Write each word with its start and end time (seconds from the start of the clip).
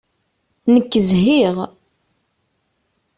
Nekk 0.73 0.93
zhiɣ. 1.07 1.55